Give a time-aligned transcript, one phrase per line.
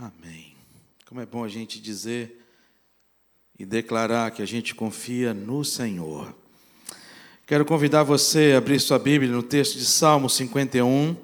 [0.00, 0.54] Amém.
[1.06, 2.46] Como é bom a gente dizer
[3.58, 6.32] e declarar que a gente confia no Senhor.
[7.44, 11.16] Quero convidar você a abrir sua Bíblia no texto de Salmo 51.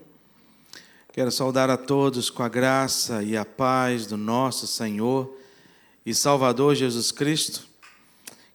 [1.13, 5.39] Quero saudar a todos com a graça e a paz do nosso Senhor
[6.05, 7.69] e Salvador Jesus Cristo.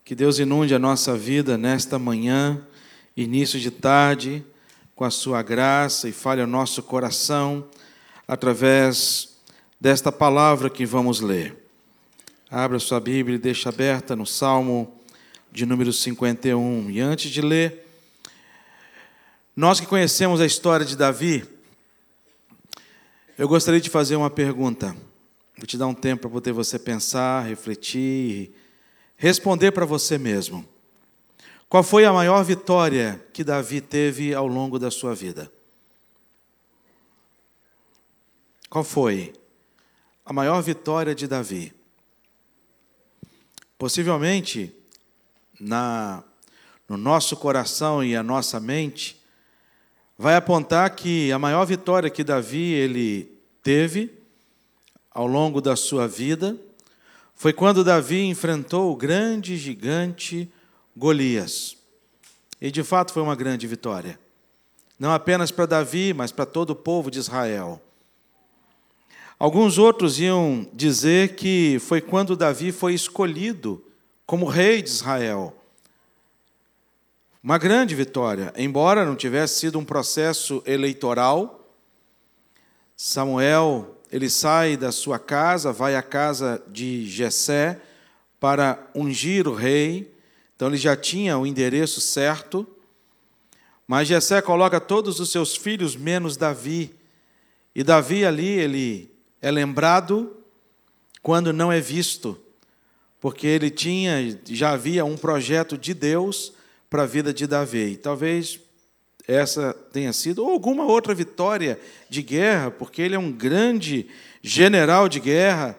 [0.04, 2.68] Que Deus inunde a nossa vida nesta manhã,
[3.16, 4.46] início de tarde,
[4.94, 7.66] com a sua graça e fale ao nosso coração
[8.28, 9.39] através
[9.80, 11.56] desta palavra que vamos ler.
[12.52, 15.00] Abra sua Bíblia e deixa aberta no Salmo
[15.52, 16.90] de número 51.
[16.92, 17.88] E antes de ler,
[19.56, 21.46] nós que conhecemos a história de Davi,
[23.38, 24.96] eu gostaria de fazer uma pergunta.
[25.58, 28.54] Vou te dar um tempo para poder você pensar, refletir,
[29.16, 30.68] responder para você mesmo.
[31.70, 35.52] Qual foi a maior vitória que Davi teve ao longo da sua vida?
[38.70, 39.34] Qual foi?
[40.30, 41.74] A maior vitória de Davi.
[43.80, 44.72] Possivelmente,
[45.60, 46.24] na,
[46.88, 49.20] no nosso coração e a nossa mente,
[50.16, 54.14] vai apontar que a maior vitória que Davi ele teve
[55.10, 56.56] ao longo da sua vida
[57.34, 60.48] foi quando Davi enfrentou o grande gigante
[60.96, 61.76] Golias.
[62.62, 64.20] E de fato foi uma grande vitória.
[65.00, 67.82] Não apenas para Davi, mas para todo o povo de Israel.
[69.40, 73.82] Alguns outros iam dizer que foi quando Davi foi escolhido
[74.26, 75.56] como rei de Israel.
[77.42, 81.74] Uma grande vitória, embora não tivesse sido um processo eleitoral.
[82.98, 87.80] Samuel, ele sai da sua casa, vai à casa de Jessé
[88.42, 90.14] para ungir o rei.
[90.54, 92.68] Então ele já tinha o endereço certo.
[93.88, 96.94] Mas Jessé coloca todos os seus filhos menos Davi.
[97.74, 99.09] E Davi ali, ele
[99.42, 100.36] é lembrado
[101.22, 102.40] quando não é visto,
[103.20, 106.54] porque ele tinha, já havia um projeto de Deus
[106.90, 107.92] para a vida de Davi.
[107.92, 108.60] E talvez
[109.28, 111.80] essa tenha sido, ou alguma outra vitória
[112.10, 114.08] de guerra, porque ele é um grande
[114.42, 115.78] general de guerra,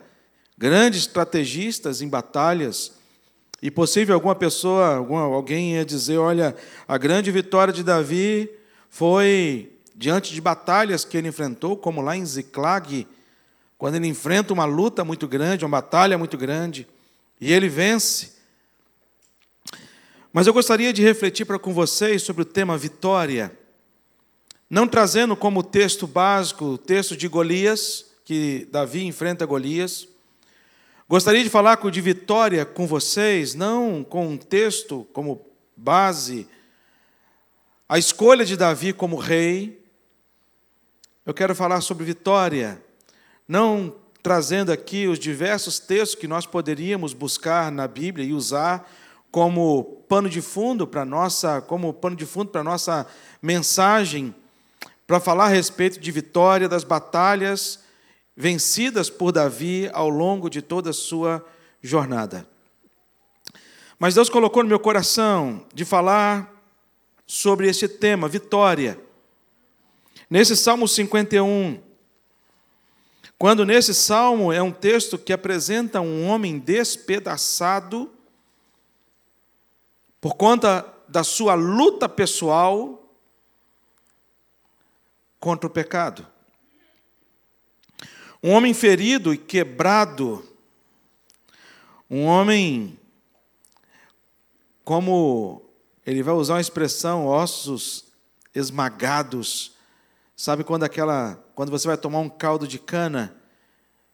[0.56, 2.92] grande estrategista em batalhas.
[3.62, 4.96] E possível alguma pessoa,
[5.34, 6.54] alguém ia dizer: olha,
[6.86, 8.48] a grande vitória de Davi
[8.88, 13.06] foi diante de batalhas que ele enfrentou, como lá em Ziclag,
[13.80, 16.86] quando ele enfrenta uma luta muito grande, uma batalha muito grande,
[17.40, 18.34] e ele vence.
[20.30, 23.50] Mas eu gostaria de refletir para com vocês sobre o tema vitória,
[24.68, 30.06] não trazendo como texto básico o texto de Golias, que Davi enfrenta Golias.
[31.08, 35.40] Gostaria de falar de vitória com vocês, não com um texto como
[35.74, 36.46] base,
[37.88, 39.82] a escolha de Davi como rei.
[41.24, 42.89] Eu quero falar sobre vitória
[43.50, 48.88] não trazendo aqui os diversos textos que nós poderíamos buscar na Bíblia e usar
[49.28, 53.08] como pano de fundo para nossa, como pano de fundo para nossa
[53.42, 54.32] mensagem,
[55.04, 57.80] para falar a respeito de vitória das batalhas
[58.36, 61.44] vencidas por Davi ao longo de toda a sua
[61.82, 62.46] jornada.
[63.98, 66.54] Mas Deus colocou no meu coração de falar
[67.26, 68.96] sobre esse tema, vitória.
[70.30, 71.89] Nesse Salmo 51,
[73.40, 78.12] quando nesse salmo é um texto que apresenta um homem despedaçado
[80.20, 83.02] por conta da sua luta pessoal
[85.38, 86.26] contra o pecado.
[88.42, 90.46] Um homem ferido e quebrado,
[92.10, 92.98] um homem,
[94.84, 95.62] como
[96.04, 98.04] ele vai usar uma expressão, ossos
[98.54, 99.72] esmagados,
[100.40, 103.36] Sabe quando aquela, quando você vai tomar um caldo de cana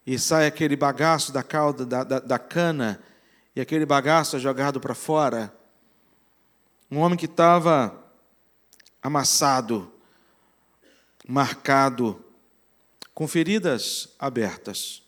[0.04, 3.00] e sai aquele bagaço da calda da, da, da cana
[3.54, 5.56] e aquele bagaço é jogado para fora?
[6.90, 8.04] Um homem que estava
[9.00, 9.92] amassado,
[11.24, 12.20] marcado,
[13.14, 15.04] com feridas abertas.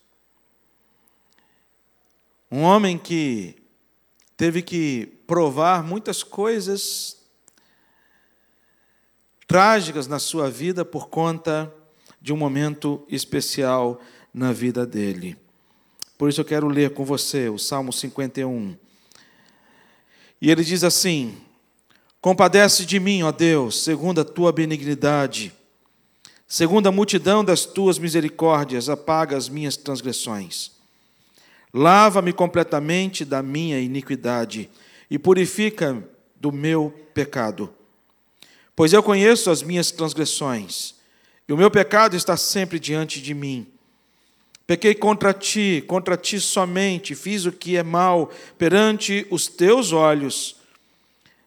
[2.48, 3.60] Um homem que
[4.36, 7.16] teve que provar muitas coisas
[9.48, 11.74] trágicas na sua vida por conta
[12.20, 14.00] de um momento especial
[14.32, 15.36] na vida dele.
[16.16, 18.76] Por isso eu quero ler com você o Salmo 51.
[20.40, 21.36] E ele diz assim:
[22.20, 25.52] Compadece de mim, ó Deus, segundo a tua benignidade,
[26.46, 30.72] segundo a multidão das tuas misericórdias, apaga as minhas transgressões.
[31.72, 34.70] Lava-me completamente da minha iniquidade
[35.10, 36.02] e purifica
[36.40, 37.72] do meu pecado
[38.78, 40.94] Pois eu conheço as minhas transgressões,
[41.48, 43.66] e o meu pecado está sempre diante de mim.
[44.66, 50.56] Pequei contra ti, contra ti somente, fiz o que é mal perante os teus olhos,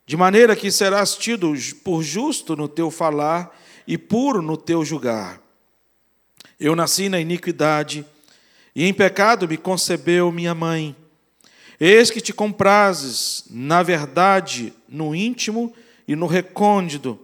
[0.08, 1.54] de maneira que serás tido
[1.84, 3.56] por justo no teu falar
[3.88, 5.40] e puro no teu julgar.
[6.60, 8.04] Eu nasci na iniquidade,
[8.76, 10.96] e em pecado me concebeu minha mãe.
[11.80, 15.74] Eis que te comprases, na verdade, no íntimo
[16.08, 17.20] e no recôndito,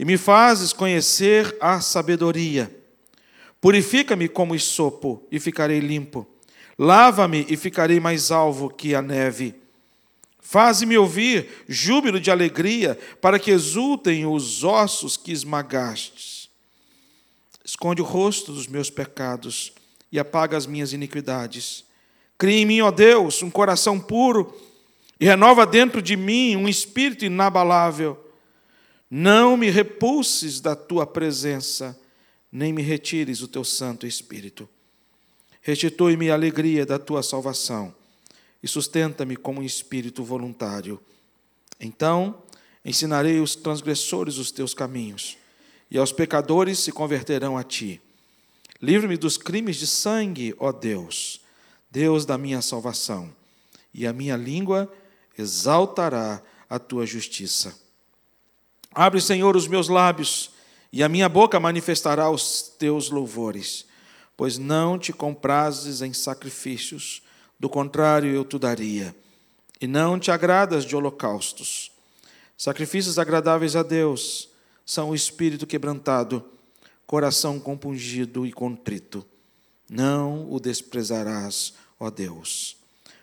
[0.00, 2.74] e me fazes conhecer a sabedoria.
[3.60, 6.26] Purifica-me como isopo, e ficarei limpo.
[6.78, 9.54] Lava-me e ficarei mais alvo que a neve.
[10.40, 16.48] Faze-me ouvir júbilo de alegria, para que exultem os ossos que esmagastes.
[17.62, 19.70] Esconde o rosto dos meus pecados
[20.10, 21.84] e apaga as minhas iniquidades.
[22.38, 24.58] Cria em mim, ó Deus, um coração puro
[25.20, 28.29] e renova dentro de mim um espírito inabalável.
[29.10, 31.98] Não me repulses da tua presença
[32.52, 34.68] nem me retires o teu Santo Espírito.
[35.60, 37.94] Restitui-me a alegria da tua salvação
[38.62, 41.00] e sustenta-me como um espírito voluntário.
[41.78, 42.42] Então
[42.84, 45.36] ensinarei os transgressores os teus caminhos,
[45.90, 48.00] e aos pecadores se converterão a ti.
[48.80, 51.40] Livre-me dos crimes de sangue, ó Deus,
[51.90, 53.30] Deus da minha salvação,
[53.92, 54.90] e a minha língua
[55.36, 57.78] exaltará a tua justiça.
[58.92, 60.50] Abre, Senhor, os meus lábios
[60.92, 63.86] e a minha boca manifestará os teus louvores,
[64.36, 67.22] pois não te comprases em sacrifícios,
[67.58, 69.14] do contrário eu te daria,
[69.80, 71.92] e não te agradas de holocaustos.
[72.56, 74.48] Sacrifícios agradáveis a Deus
[74.84, 76.44] são o espírito quebrantado,
[77.06, 79.24] coração compungido e contrito.
[79.88, 82.76] Não o desprezarás, ó Deus.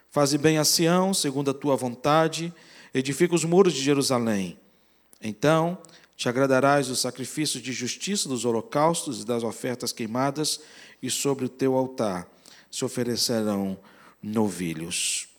[0.09, 2.53] Faze bem a Sião, segundo a tua vontade,
[2.93, 4.57] edifica os muros de Jerusalém.
[5.21, 5.77] Então
[6.15, 10.59] te agradarás dos sacrifícios de justiça, dos holocaustos e das ofertas queimadas,
[11.01, 12.27] e sobre o teu altar
[12.71, 13.77] se oferecerão
[14.21, 15.29] novilhos.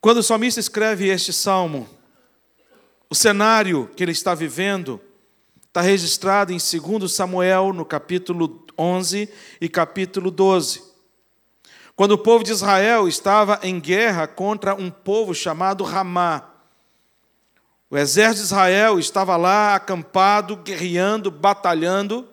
[0.00, 1.86] Quando o salmista escreve este salmo,
[3.08, 4.98] o cenário que ele está vivendo
[5.66, 9.28] está registrado em 2 Samuel, no capítulo 11
[9.60, 10.82] e capítulo 12.
[11.94, 16.49] Quando o povo de Israel estava em guerra contra um povo chamado Ramá.
[17.90, 22.28] O exército de Israel estava lá acampado, guerreando, batalhando.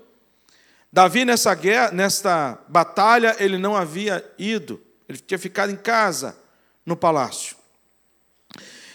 [0.94, 6.38] Davi, nessa guerra, nesta batalha, ele não havia ido, ele tinha ficado em casa,
[6.86, 7.58] no palácio.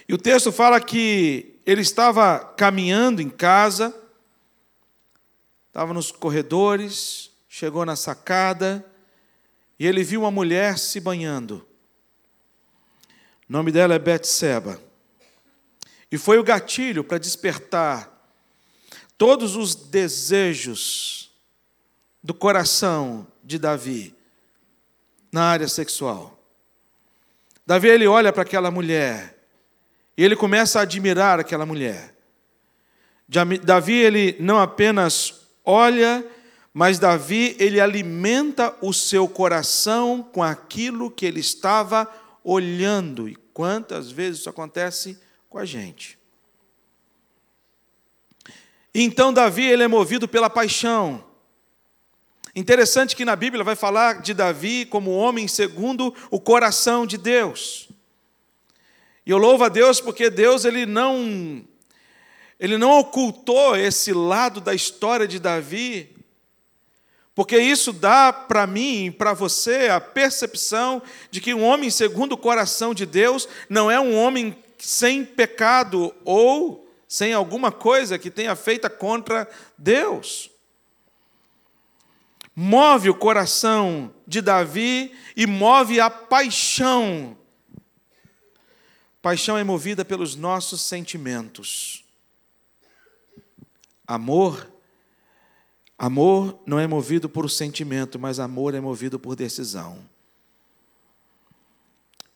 [0.08, 3.92] E o texto fala que ele estava caminhando em casa,
[5.66, 8.86] estava nos corredores, chegou na sacada,
[9.80, 11.66] e ele viu uma mulher se banhando.
[13.48, 14.91] O nome dela é Betseba.
[16.12, 18.12] E foi o gatilho para despertar
[19.16, 21.32] todos os desejos
[22.22, 24.14] do coração de Davi
[25.32, 26.38] na área sexual.
[27.66, 29.38] Davi ele olha para aquela mulher
[30.14, 32.14] e ele começa a admirar aquela mulher.
[33.64, 36.22] Davi ele não apenas olha,
[36.74, 42.06] mas Davi ele alimenta o seu coração com aquilo que ele estava
[42.44, 43.26] olhando.
[43.30, 45.18] E quantas vezes isso acontece
[45.52, 46.18] com a gente.
[48.94, 51.22] Então Davi ele é movido pela paixão.
[52.56, 57.90] Interessante que na Bíblia vai falar de Davi como homem segundo o coração de Deus.
[59.26, 61.62] E eu louvo a Deus porque Deus ele não
[62.58, 66.16] ele não ocultou esse lado da história de Davi,
[67.34, 72.32] porque isso dá para mim e para você a percepção de que um homem segundo
[72.32, 78.30] o coração de Deus não é um homem sem pecado ou sem alguma coisa que
[78.30, 80.50] tenha feita contra Deus.
[82.54, 87.36] Move o coração de Davi e move a paixão.
[89.20, 92.04] Paixão é movida pelos nossos sentimentos.
[94.06, 94.72] Amor
[96.02, 99.96] Amor não é movido por sentimento, mas amor é movido por decisão.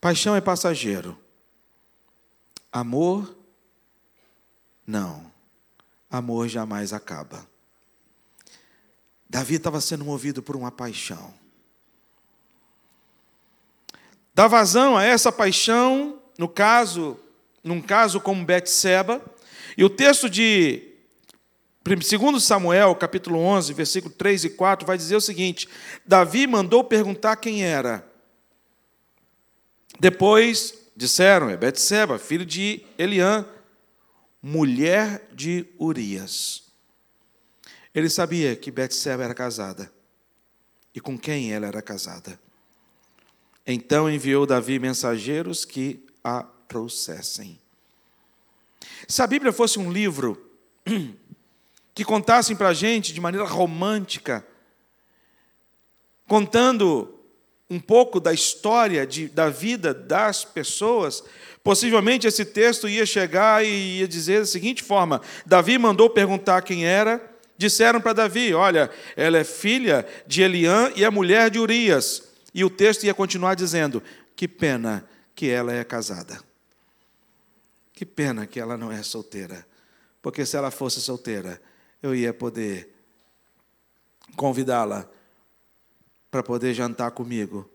[0.01, 1.19] Paixão é passageiro.
[2.77, 3.35] Amor,
[4.87, 5.33] não.
[6.11, 7.49] Amor jamais acaba.
[9.27, 11.33] Davi estava sendo movido por uma paixão.
[14.35, 17.19] Dá vazão a essa paixão, no caso,
[17.65, 19.25] num caso como Betseba,
[19.75, 20.83] e o texto de
[21.83, 25.67] 2 Samuel, capítulo 11, versículo 3 e 4, vai dizer o seguinte:
[26.05, 28.07] Davi mandou perguntar quem era.
[29.99, 33.45] Depois Disseram, é Betseba, filho de Eliã,
[34.43, 36.73] mulher de Urias.
[37.95, 39.93] Ele sabia que Betseba era casada.
[40.95, 42.41] e com quem ela era casada.
[43.67, 47.61] Então enviou Davi mensageiros que a trouxessem.
[49.07, 50.51] Se a Bíblia fosse um livro
[51.95, 54.47] que contassem para a gente de maneira romântica,
[56.27, 57.16] contando
[57.69, 61.23] um pouco da história de, da vida das pessoas,
[61.65, 66.87] possivelmente esse texto ia chegar e ia dizer da seguinte forma: Davi mandou perguntar quem
[66.87, 67.21] era,
[67.59, 72.23] disseram para Davi: Olha, ela é filha de Eliã e é mulher de Urias.
[72.55, 74.03] E o texto ia continuar dizendo:
[74.35, 76.39] Que pena que ela é casada.
[77.93, 79.67] Que pena que ela não é solteira.
[80.23, 81.61] Porque se ela fosse solteira,
[82.03, 82.95] eu ia poder
[84.37, 85.09] convidá-la
[86.37, 87.67] para poder jantar comigo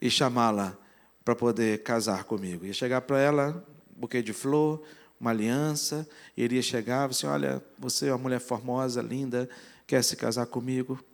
[0.00, 0.78] e chamá-la
[1.24, 2.64] para poder casar comigo.
[2.64, 3.66] Ia chegar para ela,
[3.96, 4.80] um buquê de flor,
[5.20, 9.50] uma aliança, e iria chegar e assim, olha, você é uma mulher formosa, linda,
[9.88, 11.04] quer se casar comigo?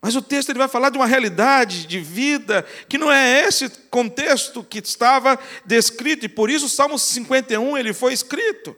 [0.00, 3.68] Mas o texto ele vai falar de uma realidade de vida que não é esse
[3.90, 8.76] contexto que estava descrito, e por isso o Salmo 51 ele foi escrito.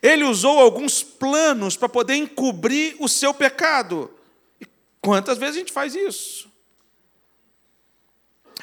[0.00, 4.14] Ele usou alguns planos para poder encobrir o seu pecado.
[5.00, 6.50] Quantas vezes a gente faz isso?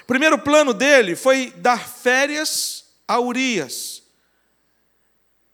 [0.01, 4.03] O primeiro plano dele foi dar férias a Urias.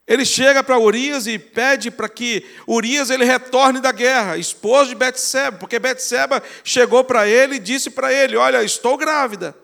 [0.07, 4.95] Ele chega para Urias e pede para que Urias ele retorne da guerra, esposo de
[4.95, 9.55] Betseba, porque Betseba chegou para ele e disse para ele: "Olha, estou grávida".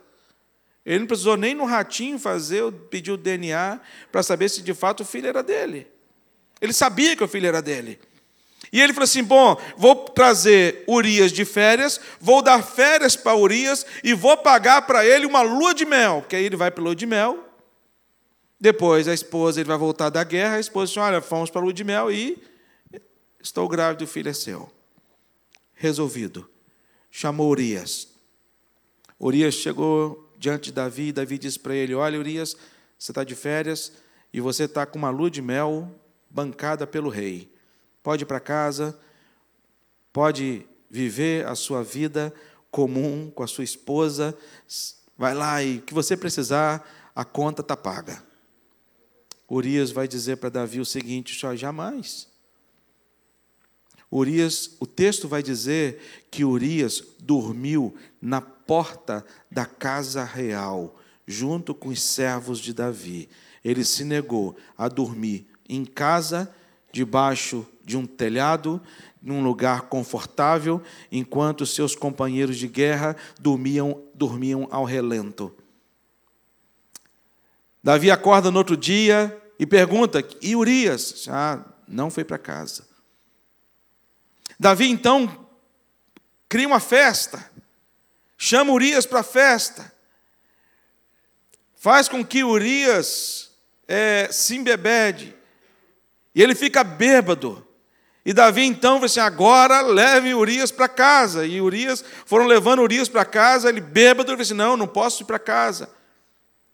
[0.85, 5.01] Ele não precisou nem no ratinho fazer, pedir o DNA para saber se de fato
[5.01, 5.85] o filho era dele.
[6.61, 7.99] Ele sabia que o filho era dele.
[8.71, 13.85] E ele falou assim: Bom, vou trazer Urias de férias, vou dar férias para Urias
[14.03, 16.95] e vou pagar para ele uma lua de mel, porque aí ele vai para lua
[16.95, 17.47] de mel,
[18.59, 21.63] depois a esposa, ele vai voltar da guerra, a esposa diz, olha, fomos para a
[21.63, 22.41] lua de mel e
[23.39, 24.71] estou grávida, o filho é seu.
[25.73, 26.49] Resolvido.
[27.11, 28.07] Chamou Urias.
[29.19, 32.55] Urias chegou diante de Davi, e Davi disse para ele, olha Urias,
[32.97, 33.93] você está de férias
[34.33, 35.91] e você está com uma lua de mel
[36.29, 37.51] bancada pelo rei.
[38.07, 38.97] Pode ir para casa,
[40.13, 42.33] pode viver a sua vida
[42.71, 44.33] comum com a sua esposa,
[45.17, 48.23] vai lá e o que você precisar, a conta está paga.
[49.51, 52.29] Urias vai dizer para Davi o seguinte: só jamais.
[54.09, 55.99] Urias, o texto vai dizer
[56.31, 60.97] que Urias dormiu na porta da casa real,
[61.27, 63.27] junto com os servos de Davi.
[63.65, 66.55] Ele se negou a dormir em casa,
[66.97, 68.81] debaixo de um telhado,
[69.21, 75.55] num lugar confortável, enquanto seus companheiros de guerra dormiam, dormiam ao relento.
[77.83, 81.27] Davi acorda no outro dia e pergunta: E Urias?
[81.29, 82.87] Ah, não foi para casa.
[84.59, 85.47] Davi então
[86.49, 87.51] cria uma festa,
[88.35, 89.93] chama Urias para a festa,
[91.75, 93.51] faz com que Urias
[93.87, 95.36] é, se embebede,
[96.37, 97.65] e ele fica bêbado.
[98.23, 101.47] E Davi então falou assim: agora leve Urias para casa.
[101.47, 105.23] E Urias, foram levando Urias para casa, ele bêbado, ele disse: assim, não, não posso
[105.23, 105.89] ir para casa.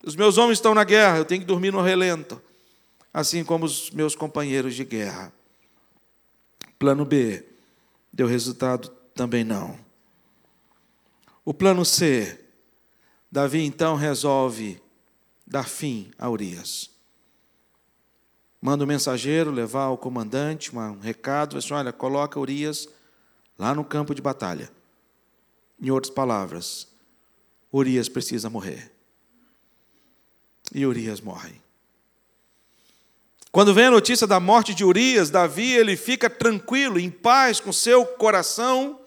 [0.04, 2.42] Os meus homens estão na guerra, eu tenho que dormir no relento,
[3.14, 5.32] assim como os meus companheiros de guerra.
[6.78, 7.46] Plano B,
[8.12, 9.80] deu resultado também não.
[11.46, 12.38] O plano C,
[13.32, 14.82] Davi então resolve
[15.48, 16.93] dar fim a Urias.
[18.64, 22.88] Manda o um mensageiro levar ao comandante um recado, assim, olha, coloca Urias
[23.60, 24.72] lá no campo de batalha.
[25.82, 26.88] Em outras palavras,
[27.74, 28.90] Urias precisa morrer
[30.74, 31.62] e Urias morre.
[33.52, 37.74] Quando vem a notícia da morte de Urias, Davi ele fica tranquilo, em paz com
[37.74, 38.98] seu coração.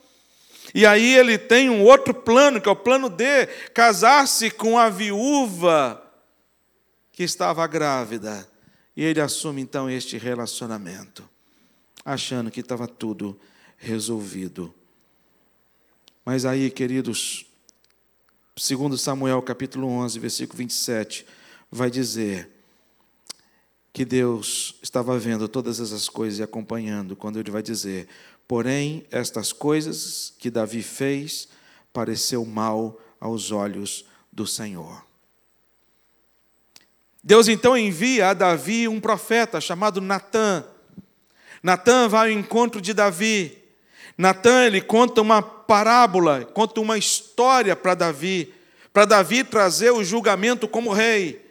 [0.75, 4.91] E aí ele tem um outro plano, que é o plano D, casar-se com a
[4.91, 6.03] viúva
[7.11, 8.47] que estava grávida.
[8.97, 11.29] E ele assume então este relacionamento,
[12.05, 13.39] achando que estava tudo
[13.77, 14.75] resolvido.
[16.25, 17.47] Mas aí, queridos,
[18.57, 21.27] segundo Samuel capítulo 11, versículo 27,
[21.71, 22.51] vai dizer
[23.93, 28.09] que Deus estava vendo todas essas coisas e acompanhando, quando ele vai dizer:
[28.49, 31.49] Porém, estas coisas que Davi fez
[31.93, 35.06] pareceu mal aos olhos do Senhor.
[37.27, 40.65] Deus então envia a Davi um profeta chamado Natã.
[41.61, 43.65] Natã vai ao encontro de Davi.
[44.17, 48.55] Natã ele conta uma parábola, conta uma história para Davi,
[48.93, 51.45] para Davi trazer o julgamento como rei.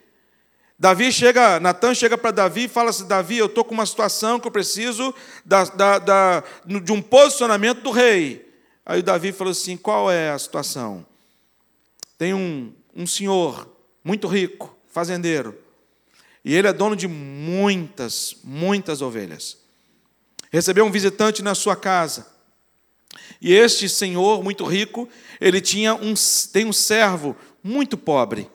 [0.79, 4.39] Davi chega, Natan chega para Davi e fala assim: Davi, eu estou com uma situação
[4.39, 5.13] que eu preciso
[5.43, 8.49] da, da, da, de um posicionamento do rei.
[8.85, 11.05] Aí Davi falou assim: qual é a situação?
[12.17, 13.69] Tem um, um senhor
[14.05, 15.64] muito rico, fazendeiro,
[16.45, 19.57] e ele é dono de muitas, muitas ovelhas.
[20.51, 22.27] Recebeu um visitante na sua casa.
[23.41, 25.09] E este senhor muito rico,
[25.41, 26.13] ele tinha um,
[26.53, 28.47] tem um servo muito pobre.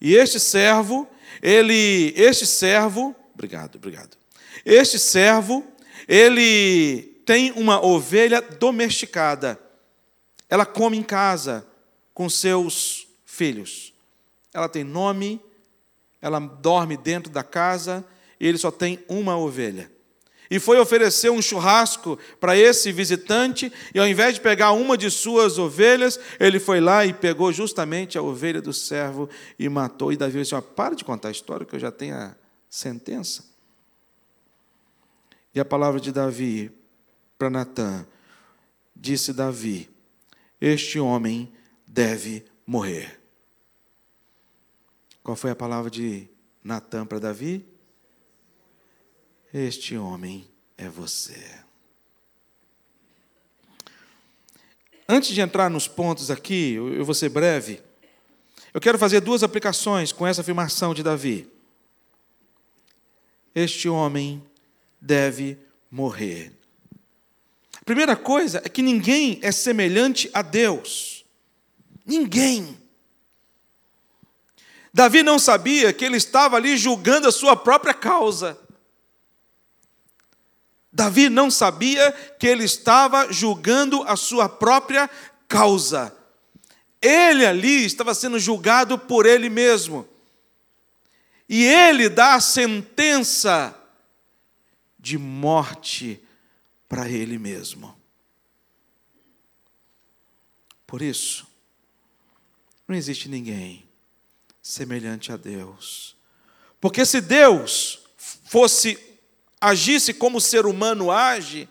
[0.00, 1.08] E este servo,
[1.42, 4.16] ele, este servo, obrigado, obrigado.
[4.64, 5.66] Este servo,
[6.06, 9.60] ele tem uma ovelha domesticada.
[10.48, 11.66] Ela come em casa
[12.14, 13.92] com seus filhos.
[14.54, 15.40] Ela tem nome,
[16.20, 18.04] ela dorme dentro da casa
[18.40, 19.90] e ele só tem uma ovelha.
[20.50, 25.10] E foi oferecer um churrasco para esse visitante, e ao invés de pegar uma de
[25.10, 30.10] suas ovelhas, ele foi lá e pegou justamente a ovelha do servo e matou.
[30.10, 32.34] E Davi disse: Para de contar a história, que eu já tenho a
[32.70, 33.44] sentença.
[35.54, 36.72] E a palavra de Davi
[37.36, 38.06] para Natã:
[38.96, 39.90] Disse Davi:
[40.58, 41.52] Este homem
[41.86, 43.17] deve morrer.
[45.28, 46.26] Qual foi a palavra de
[46.64, 47.62] Natã para Davi?
[49.52, 51.38] Este homem é você.
[55.06, 57.82] Antes de entrar nos pontos aqui, eu vou ser breve.
[58.72, 61.46] Eu quero fazer duas aplicações com essa afirmação de Davi.
[63.54, 64.42] Este homem
[64.98, 65.58] deve
[65.90, 66.54] morrer.
[67.78, 71.26] A primeira coisa é que ninguém é semelhante a Deus.
[72.06, 72.78] Ninguém.
[74.98, 78.58] Davi não sabia que ele estava ali julgando a sua própria causa.
[80.92, 85.08] Davi não sabia que ele estava julgando a sua própria
[85.46, 86.12] causa.
[87.00, 90.04] Ele ali estava sendo julgado por ele mesmo.
[91.48, 93.72] E ele dá a sentença
[94.98, 96.20] de morte
[96.88, 97.96] para ele mesmo.
[100.84, 101.46] Por isso,
[102.88, 103.87] não existe ninguém
[104.68, 106.14] semelhante a Deus.
[106.78, 108.00] Porque se Deus
[108.44, 108.98] fosse
[109.58, 111.66] agisse como o ser humano age,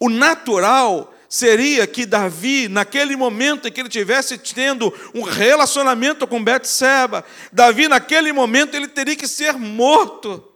[0.00, 6.42] o natural seria que Davi, naquele momento em que ele tivesse tendo um relacionamento com
[6.42, 10.47] Betseba, Davi naquele momento ele teria que ser morto.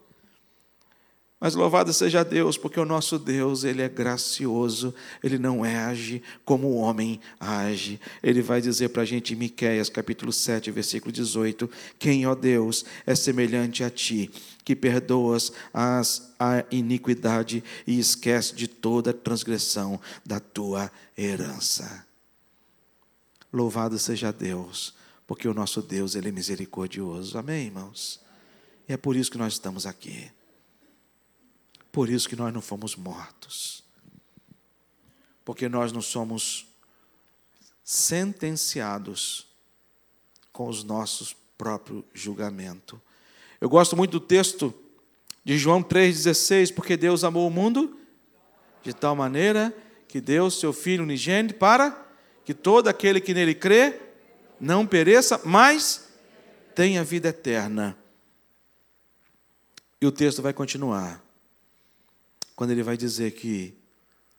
[1.42, 6.68] Mas louvado seja Deus, porque o nosso Deus, ele é gracioso, ele não age como
[6.68, 7.98] o homem age.
[8.22, 12.84] Ele vai dizer para a gente em Miqueias, capítulo 7, versículo 18: Quem, ó Deus,
[13.04, 14.30] é semelhante a ti,
[14.64, 22.06] que perdoas as, a iniquidade e esquece de toda transgressão da tua herança.
[23.52, 24.94] Louvado seja Deus,
[25.26, 27.36] porque o nosso Deus, ele é misericordioso.
[27.36, 28.20] Amém, irmãos?
[28.88, 30.30] E é por isso que nós estamos aqui.
[31.92, 33.84] Por isso que nós não fomos mortos.
[35.44, 36.66] Porque nós não somos
[37.84, 39.46] sentenciados
[40.50, 42.98] com os nossos próprios julgamentos.
[43.60, 44.74] Eu gosto muito do texto
[45.44, 47.98] de João 3,16, porque Deus amou o mundo
[48.82, 49.76] de tal maneira
[50.08, 52.06] que deu seu Filho unigênito para
[52.44, 54.00] que todo aquele que nele crê
[54.58, 56.08] não pereça, mas
[56.74, 57.96] tenha vida eterna.
[60.00, 61.21] E o texto vai continuar
[62.62, 63.74] quando ele vai dizer que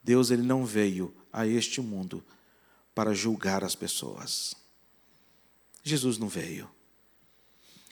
[0.02, 2.24] Deus ele não veio a este mundo
[2.96, 4.56] para julgar as pessoas.
[5.84, 6.70] Jesus não veio.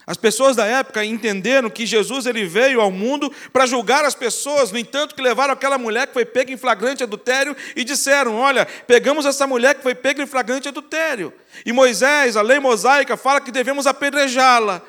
[0.07, 4.71] As pessoas da época entenderam que Jesus ele veio ao mundo para julgar as pessoas,
[4.71, 8.65] no entanto, que levaram aquela mulher que foi pega em flagrante adultério e disseram: Olha,
[8.65, 11.33] pegamos essa mulher que foi pega em flagrante adultério.
[11.65, 14.81] E Moisés, a lei mosaica, fala que devemos apedrejá-la.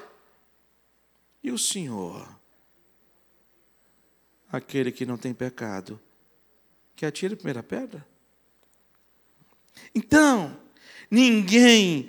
[1.42, 2.31] E o Senhor
[4.52, 5.98] aquele que não tem pecado,
[6.94, 8.06] que atire a primeira pedra.
[9.94, 10.56] Então,
[11.10, 12.08] ninguém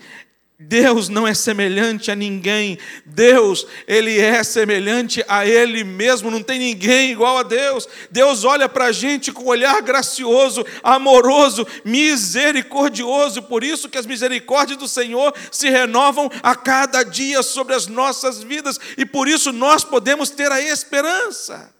[0.67, 2.77] Deus não é semelhante a ninguém.
[3.05, 7.87] Deus, ele é semelhante a ele mesmo, não tem ninguém igual a Deus.
[8.09, 13.41] Deus olha para a gente com um olhar gracioso, amoroso, misericordioso.
[13.43, 18.41] Por isso que as misericórdias do Senhor se renovam a cada dia sobre as nossas
[18.41, 21.73] vidas e por isso nós podemos ter a esperança.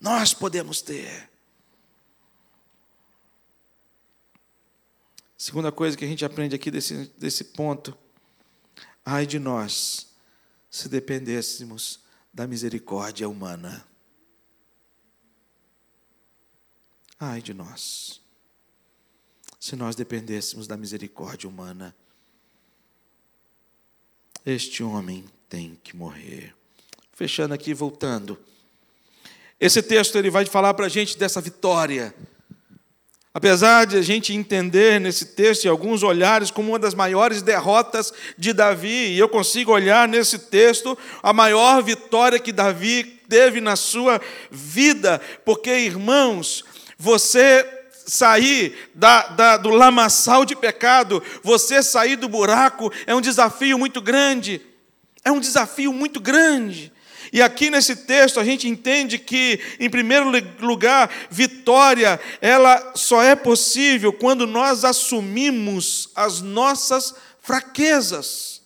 [0.00, 1.28] Nós podemos ter.
[5.36, 7.96] Segunda coisa que a gente aprende aqui desse, desse ponto.
[9.04, 10.08] Ai de nós,
[10.70, 12.00] se dependêssemos
[12.32, 13.86] da misericórdia humana.
[17.18, 18.20] Ai de nós,
[19.58, 21.96] se nós dependêssemos da misericórdia humana.
[24.46, 26.54] Este homem tem que morrer.
[27.12, 28.38] Fechando aqui, voltando.
[29.60, 32.14] Esse texto ele vai falar para a gente dessa vitória.
[33.34, 38.12] Apesar de a gente entender nesse texto e alguns olhares como uma das maiores derrotas
[38.36, 43.76] de Davi, e eu consigo olhar nesse texto a maior vitória que Davi teve na
[43.76, 46.64] sua vida, porque, irmãos,
[46.96, 47.64] você
[48.06, 54.00] sair da, da, do lamaçal de pecado, você sair do buraco, é um desafio muito
[54.00, 54.62] grande.
[55.24, 56.92] É um desafio muito grande.
[57.32, 63.34] E aqui nesse texto a gente entende que, em primeiro lugar, vitória, ela só é
[63.34, 68.58] possível quando nós assumimos as nossas fraquezas.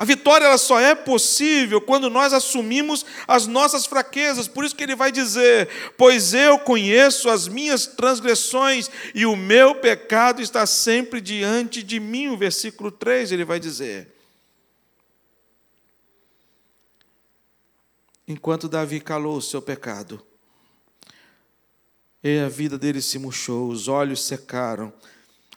[0.00, 4.48] A vitória ela só é possível quando nós assumimos as nossas fraquezas.
[4.48, 9.74] Por isso que ele vai dizer: "Pois eu conheço as minhas transgressões e o meu
[9.74, 12.28] pecado está sempre diante de mim".
[12.28, 14.19] O versículo 3 ele vai dizer.
[18.30, 20.24] Enquanto Davi calou o seu pecado,
[22.22, 24.92] e a vida dele se murchou, os olhos secaram,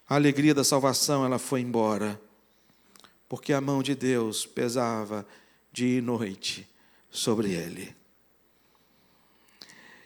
[0.10, 2.20] a alegria da salvação ela foi embora
[3.30, 5.24] porque a mão de Deus pesava
[5.72, 6.68] dia e noite
[7.12, 7.96] sobre ele.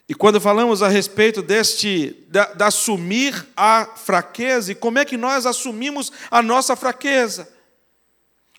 [0.10, 5.16] E quando falamos a respeito deste, da, da assumir a fraqueza, e como é que
[5.16, 7.50] nós assumimos a nossa fraqueza?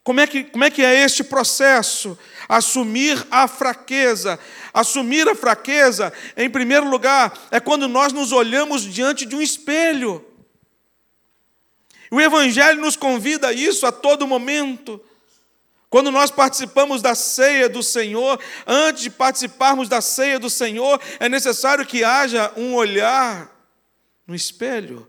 [0.09, 2.19] Como é, que, como é que é este processo?
[2.49, 4.41] Assumir a fraqueza.
[4.73, 10.25] Assumir a fraqueza, em primeiro lugar, é quando nós nos olhamos diante de um espelho.
[12.11, 14.99] O Evangelho nos convida a isso a todo momento.
[15.91, 21.29] Quando nós participamos da ceia do Senhor, antes de participarmos da ceia do Senhor, é
[21.29, 23.55] necessário que haja um olhar
[24.27, 25.07] no espelho.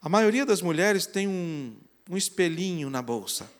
[0.00, 1.76] A maioria das mulheres tem um,
[2.08, 3.50] um espelhinho na bolsa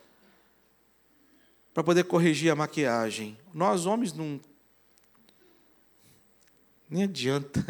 [1.73, 3.37] para poder corrigir a maquiagem.
[3.53, 4.41] Nós, homens, não.
[6.89, 7.63] Nem adianta.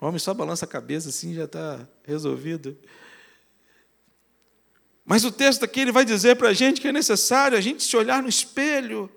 [0.00, 2.78] O homem só balança a cabeça assim, já está resolvido.
[5.04, 7.82] Mas o texto aqui ele vai dizer para a gente que é necessário a gente
[7.82, 9.10] se olhar no espelho.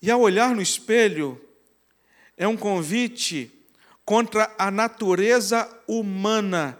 [0.00, 1.38] E ao olhar no espelho,
[2.38, 3.53] é um convite
[4.04, 6.78] contra a natureza humana.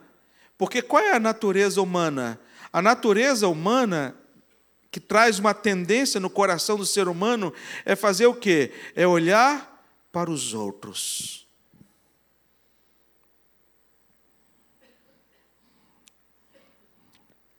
[0.59, 2.41] Porque qual é a natureza humana?
[2.73, 4.15] A natureza humana
[4.91, 7.53] que traz uma tendência no coração do ser humano
[7.85, 8.73] é fazer o quê?
[8.95, 11.45] É olhar para os outros.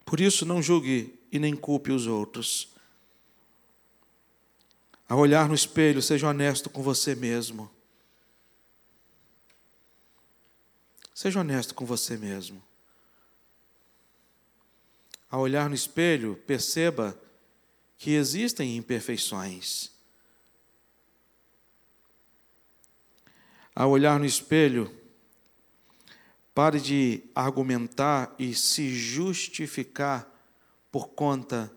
[0.05, 2.69] Por isso, não julgue e nem culpe os outros.
[5.09, 7.69] Ao olhar no espelho, seja honesto com você mesmo.
[11.15, 12.61] Seja honesto com você mesmo.
[15.31, 17.17] Ao olhar no espelho, perceba
[17.97, 19.93] que existem imperfeições.
[23.73, 24.93] Ao olhar no espelho,
[26.53, 30.29] pare de argumentar e se justificar
[30.91, 31.71] por conta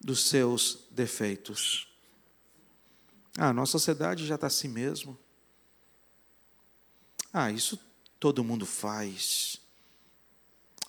[0.00, 1.88] dos seus defeitos.
[3.36, 5.18] Ah, a nossa sociedade já está assim mesmo.
[7.32, 7.91] Ah, isso
[8.22, 9.60] todo mundo faz.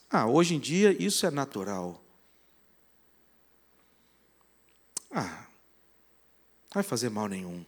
[0.08, 2.00] Ah, hoje em dia isso é natural.
[5.10, 5.48] Ah,
[6.66, 7.66] não vai fazer mal nenhum.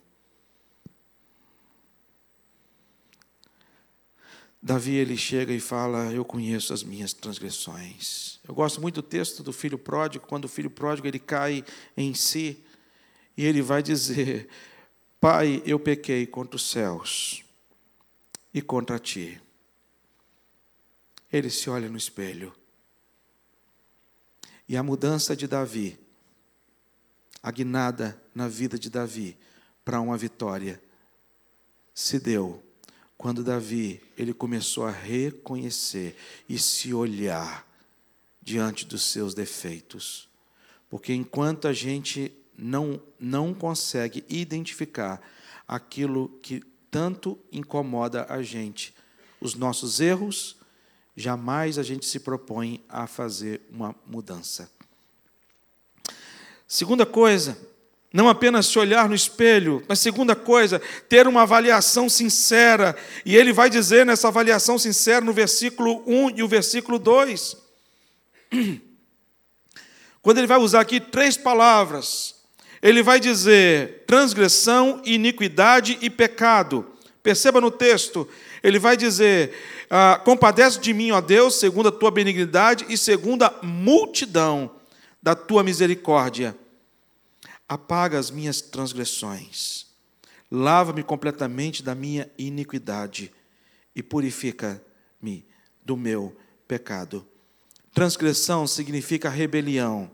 [4.62, 8.39] Davi ele chega e fala: Eu conheço as minhas transgressões.
[8.47, 11.65] Eu gosto muito do texto do filho pródigo, quando o filho pródigo ele cai
[11.97, 12.63] em si
[13.36, 14.47] e ele vai dizer:
[15.19, 17.43] Pai, eu pequei contra os céus
[18.54, 19.41] e contra ti.
[21.36, 22.56] Ele se olha no espelho.
[24.69, 26.00] E a mudança de Davi,
[27.43, 29.38] a guinada na vida de Davi
[29.84, 30.82] para uma vitória,
[31.93, 32.63] se deu
[33.17, 36.15] quando Davi ele começou a reconhecer
[36.48, 37.67] e se olhar
[38.41, 40.30] diante dos seus defeitos.
[40.89, 45.21] Porque enquanto a gente não, não consegue identificar
[45.67, 48.95] aquilo que tanto incomoda a gente,
[49.41, 50.63] os nossos erros,
[51.15, 54.69] jamais a gente se propõe a fazer uma mudança.
[56.67, 57.58] Segunda coisa,
[58.12, 62.95] não apenas se olhar no espelho, mas segunda coisa, ter uma avaliação sincera.
[63.25, 67.58] E ele vai dizer nessa avaliação sincera no versículo 1 e o versículo 2.
[70.21, 72.36] Quando ele vai usar aqui três palavras,
[72.82, 76.86] ele vai dizer transgressão, iniquidade e pecado.
[77.21, 78.28] Perceba no texto,
[78.65, 79.54] ele vai dizer:
[79.91, 84.71] ah, Compadece de mim, ó Deus, segundo a tua benignidade e segundo a multidão
[85.21, 86.58] da tua misericórdia.
[87.69, 89.86] Apaga as minhas transgressões,
[90.51, 93.32] lava-me completamente da minha iniquidade
[93.95, 95.45] e purifica-me
[95.84, 96.36] do meu
[96.67, 97.25] pecado.
[97.93, 100.10] Transgressão significa rebelião,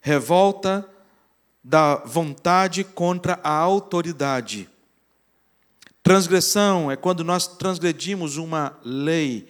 [0.00, 0.88] revolta
[1.62, 4.68] da vontade contra a autoridade.
[6.04, 9.48] Transgressão é quando nós transgredimos uma lei.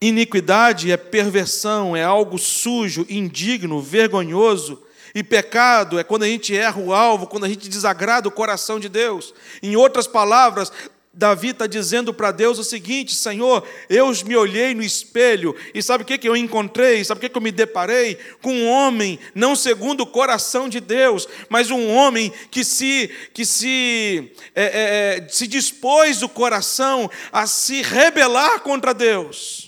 [0.00, 4.80] Iniquidade é perversão, é algo sujo, indigno, vergonhoso.
[5.12, 8.78] E pecado é quando a gente erra o alvo, quando a gente desagrada o coração
[8.78, 9.34] de Deus.
[9.60, 10.70] Em outras palavras,
[11.16, 16.02] Davi está dizendo para Deus o seguinte: Senhor, eu me olhei no espelho e sabe
[16.02, 17.02] o que, que eu encontrei?
[17.02, 18.18] Sabe o que, que eu me deparei?
[18.42, 23.46] Com um homem, não segundo o coração de Deus, mas um homem que se, que
[23.46, 29.65] se, é, é, se dispôs o coração a se rebelar contra Deus.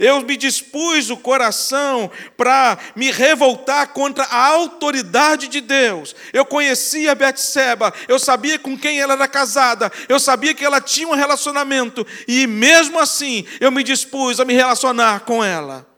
[0.00, 6.16] Eu me dispus o coração para me revoltar contra a autoridade de Deus.
[6.32, 11.06] Eu conhecia Betseba, eu sabia com quem ela era casada, eu sabia que ela tinha
[11.06, 15.89] um relacionamento e mesmo assim eu me dispus a me relacionar com ela.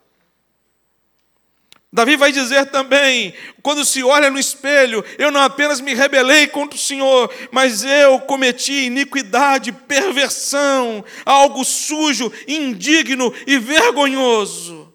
[1.95, 6.75] Davi vai dizer também, quando se olha no espelho, eu não apenas me rebelei contra
[6.75, 14.91] o Senhor, mas eu cometi iniquidade, perversão, algo sujo, indigno e vergonhoso.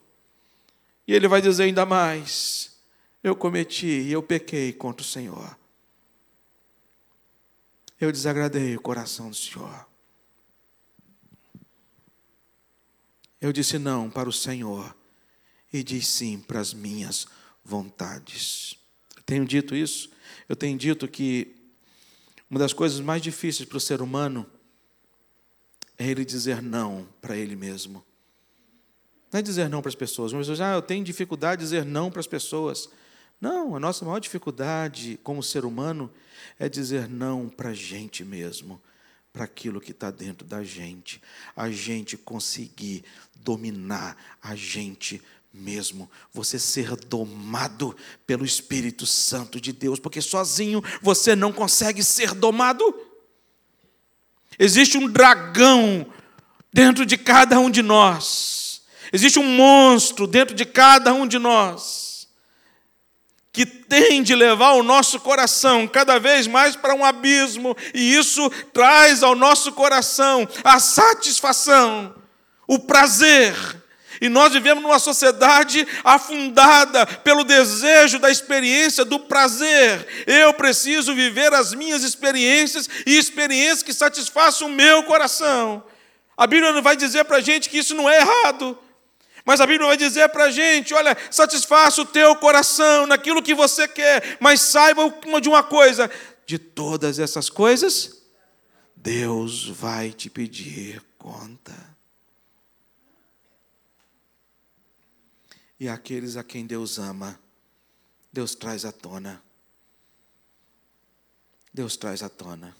[1.08, 2.76] E ele vai dizer ainda mais:
[3.24, 5.56] eu cometi e eu pequei contra o Senhor.
[8.02, 9.86] Eu desagradei o coração do Senhor.
[13.40, 14.96] Eu disse não para o Senhor
[15.72, 17.28] e diz sim para as minhas
[17.64, 18.76] vontades.
[19.16, 20.10] Eu tenho dito isso,
[20.48, 21.56] eu tenho dito que
[22.50, 24.46] uma das coisas mais difíceis para o ser humano
[25.98, 28.04] é ele dizer não para ele mesmo.
[29.32, 30.32] Não é dizer não para as pessoas.
[30.32, 32.90] Mas ah, eu tenho dificuldade de dizer não para as pessoas.
[33.40, 36.12] Não, a nossa maior dificuldade como ser humano
[36.58, 38.82] é dizer não para a gente mesmo,
[39.32, 41.22] para aquilo que está dentro da gente.
[41.56, 43.04] A gente conseguir
[43.36, 45.22] dominar a gente
[45.58, 52.34] mesmo você ser domado pelo Espírito Santo de Deus, porque sozinho você não consegue ser
[52.34, 52.84] domado.
[54.60, 56.08] Existe um dragão
[56.72, 62.28] dentro de cada um de nós, existe um monstro dentro de cada um de nós,
[63.52, 68.50] que tem de levar o nosso coração cada vez mais para um abismo, e isso
[68.74, 72.16] traz ao nosso coração a satisfação,
[72.68, 73.77] o prazer
[74.22, 80.26] e nós vivemos numa sociedade afundada pelo desejo da experiência, do prazer.
[80.26, 85.84] Eu preciso viver as minhas experiências e experiências que satisfaçam o meu coração.
[86.36, 88.78] A Bíblia não vai dizer para a gente que isso não é errado.
[89.46, 93.56] Mas a Bíblia vai dizer para a gente: olha, satisfaça o teu coração naquilo que
[93.56, 95.04] você quer, mas saiba
[95.42, 96.12] de uma coisa:
[96.46, 98.24] de todas essas coisas,
[98.94, 101.87] Deus vai te pedir conta.
[105.80, 107.40] E aqueles a quem Deus ama,
[108.32, 109.44] Deus traz à tona.
[111.74, 112.76] Deus traz à tona.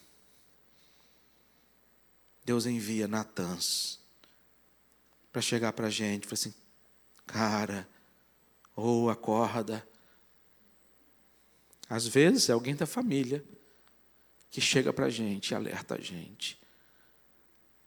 [2.44, 4.00] Deus envia Natãs
[5.32, 6.54] para chegar para a gente, e falar assim,
[7.26, 7.88] cara,
[8.76, 9.88] ou oh, acorda.
[11.90, 13.44] Às vezes é alguém da família
[14.50, 16.60] que chega para a gente e alerta a gente.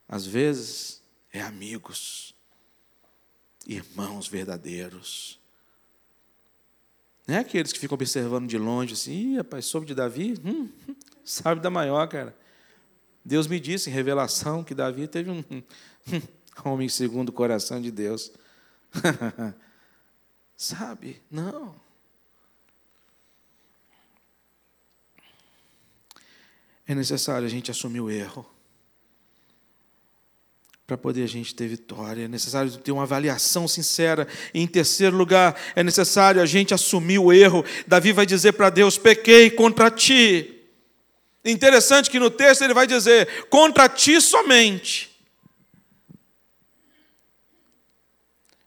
[0.07, 2.30] Às vezes é amigos
[3.71, 5.39] irmãos verdadeiros.
[7.27, 10.35] Não é aqueles que ficam observando de longe assim, Ih, rapaz, soube de Davi?
[10.45, 10.69] Hum,
[11.25, 12.37] sabe da maior, cara.
[13.25, 15.45] Deus me disse em revelação que Davi teve um,
[16.67, 18.33] um homem segundo o coração de Deus.
[20.57, 21.23] sabe?
[21.31, 21.75] Não.
[26.89, 28.45] É necessário a gente assumir o erro
[30.91, 32.25] para poder a gente ter vitória.
[32.25, 34.27] É necessário ter uma avaliação sincera.
[34.53, 37.65] E, em terceiro lugar, é necessário a gente assumir o erro.
[37.87, 40.63] Davi vai dizer para Deus: pequei contra ti.
[41.45, 45.17] Interessante que no texto ele vai dizer: contra ti somente.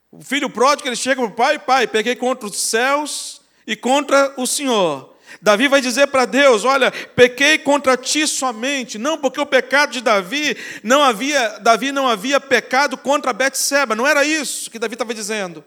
[0.09, 4.33] O filho pródigo ele chega para o pai: pai, peguei contra os céus e contra
[4.37, 5.12] o Senhor.
[5.41, 10.01] Davi vai dizer para Deus: Olha, pequei contra ti somente, não porque o pecado de
[10.01, 15.13] Davi não havia, Davi não havia pecado contra Betseba, não era isso que Davi estava
[15.13, 15.63] dizendo.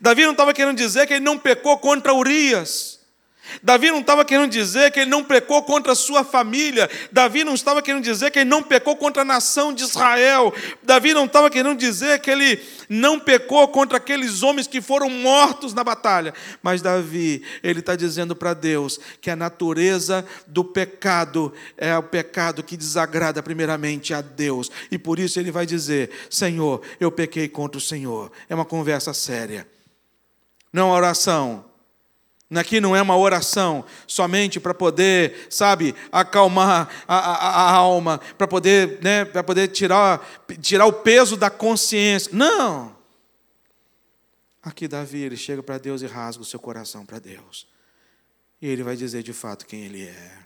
[0.00, 2.99] Davi não estava querendo dizer que ele não pecou contra Urias.
[3.62, 6.88] Davi não estava querendo dizer que ele não pecou contra a sua família.
[7.10, 10.52] Davi não estava querendo dizer que ele não pecou contra a nação de Israel.
[10.82, 15.72] Davi não estava querendo dizer que ele não pecou contra aqueles homens que foram mortos
[15.74, 16.34] na batalha.
[16.62, 22.62] Mas Davi, ele está dizendo para Deus que a natureza do pecado é o pecado
[22.62, 24.70] que desagrada primeiramente a Deus.
[24.90, 28.30] E por isso ele vai dizer: Senhor, eu pequei contra o Senhor.
[28.48, 29.66] É uma conversa séria.
[30.72, 31.69] Não é oração
[32.58, 38.48] Aqui não é uma oração somente para poder, sabe, acalmar a, a, a alma, para
[38.48, 42.32] poder, né, para poder tirar, tirar o peso da consciência.
[42.34, 42.96] Não!
[44.60, 47.68] Aqui Davi, ele chega para Deus e rasga o seu coração para Deus.
[48.60, 50.38] E ele vai dizer de fato quem ele é.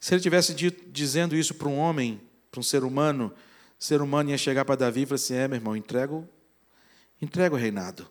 [0.00, 2.18] Se ele tivesse dito, dizendo isso para um homem,
[2.50, 3.32] para um ser humano,
[3.78, 6.26] o ser humano ia chegar para Davi e falar assim: É, meu irmão, entrego,
[7.20, 8.10] entrego o reinado.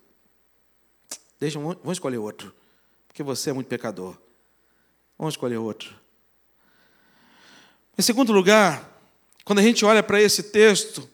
[1.40, 2.54] Deixa, vamos escolher outro,
[3.08, 4.18] porque você é muito pecador.
[5.18, 5.96] Vamos escolher outro.
[7.98, 9.00] Em segundo lugar,
[9.46, 11.10] quando a gente olha para esse texto,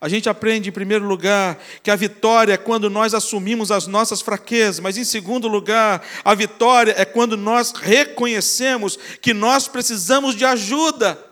[0.00, 4.20] a gente aprende, em primeiro lugar, que a vitória é quando nós assumimos as nossas
[4.22, 10.44] fraquezas, mas, em segundo lugar, a vitória é quando nós reconhecemos que nós precisamos de
[10.44, 11.29] ajuda.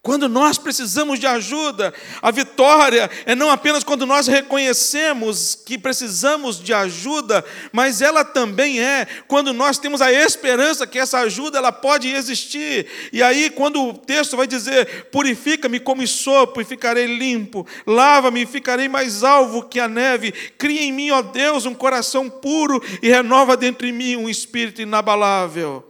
[0.00, 6.62] Quando nós precisamos de ajuda, a vitória é não apenas quando nós reconhecemos que precisamos
[6.62, 11.72] de ajuda, mas ela também é quando nós temos a esperança que essa ajuda ela
[11.72, 12.86] pode existir.
[13.12, 18.46] E aí, quando o texto vai dizer: Purifica-me como sopo e ficarei limpo, lava-me e
[18.46, 23.08] ficarei mais alvo que a neve, cria em mim, ó Deus, um coração puro e
[23.08, 25.84] renova dentro de mim um espírito inabalável.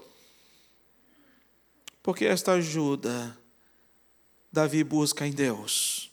[2.03, 3.37] Porque esta ajuda
[4.59, 6.11] Davi busca em Deus.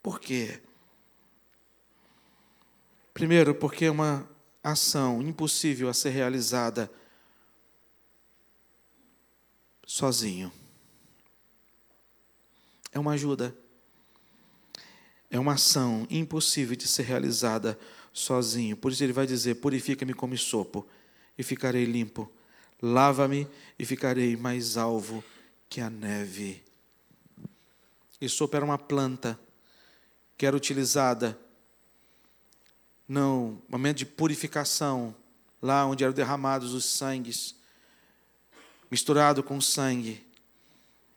[0.00, 0.60] Por quê?
[3.12, 4.30] Primeiro, porque é uma
[4.62, 6.88] ação impossível a ser realizada
[9.84, 10.52] sozinho.
[12.92, 13.52] É uma ajuda.
[15.28, 17.76] É uma ação impossível de ser realizada
[18.12, 18.76] sozinho.
[18.76, 20.86] Por isso ele vai dizer: Purifica-me como sopo,
[21.36, 22.30] e ficarei limpo.
[22.80, 25.24] Lava-me e ficarei mais alvo
[25.68, 26.69] que a neve.
[28.20, 29.38] Isopo era uma planta
[30.36, 31.38] que era utilizada
[33.08, 35.14] no momento de purificação,
[35.60, 37.56] lá onde eram derramados os sangues,
[38.90, 40.24] misturado com sangue.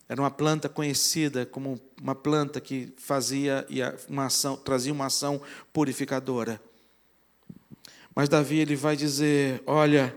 [0.07, 3.65] Era uma planta conhecida como uma planta que fazia
[4.07, 6.61] uma ação, trazia uma ação purificadora.
[8.15, 10.15] Mas Davi ele vai dizer: Olha,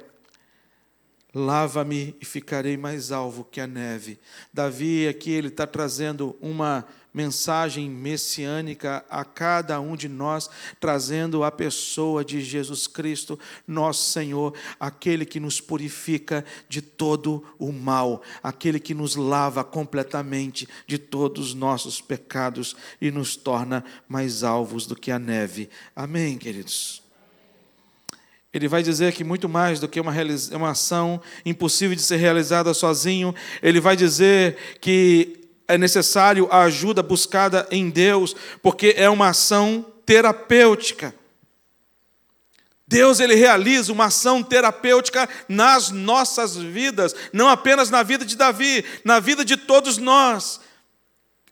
[1.34, 4.18] Lava-me e ficarei mais alvo que a neve.
[4.52, 6.86] Davi aqui ele está trazendo uma
[7.16, 14.52] mensagem messiânica a cada um de nós, trazendo a pessoa de Jesus Cristo, nosso Senhor,
[14.78, 21.48] aquele que nos purifica de todo o mal, aquele que nos lava completamente de todos
[21.48, 25.70] os nossos pecados e nos torna mais alvos do que a neve.
[25.94, 27.05] Amém, queridos?
[28.52, 30.12] Ele vai dizer que muito mais do que uma,
[30.52, 37.02] uma ação impossível de ser realizada sozinho, ele vai dizer que é necessário a ajuda
[37.02, 41.14] buscada em Deus, porque é uma ação terapêutica.
[42.88, 48.84] Deus ele realiza uma ação terapêutica nas nossas vidas, não apenas na vida de Davi,
[49.04, 50.60] na vida de todos nós.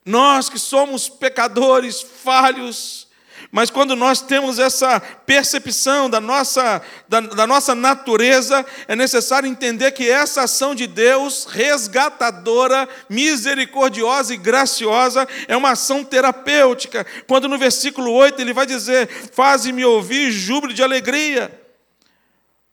[0.05, 3.09] Nós que somos pecadores, falhos,
[3.55, 9.93] mas quando nós temos essa percepção da nossa, da, da, nossa natureza, é necessário entender
[9.93, 17.07] que essa ação de Deus, resgatadora, misericordiosa e graciosa, é uma ação terapêutica.
[17.29, 21.63] Quando no versículo 8 ele vai dizer: Faze-me ouvir júbilo de alegria,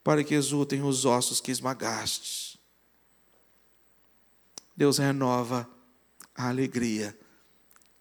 [0.02, 2.58] para que exultem os ossos que esmagastes.
[4.76, 5.70] Deus renova
[6.34, 7.16] a alegria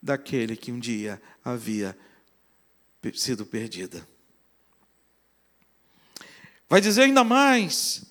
[0.01, 1.95] daquele que um dia havia
[3.13, 4.07] sido perdida.
[6.69, 8.05] Vai dizer ainda mais,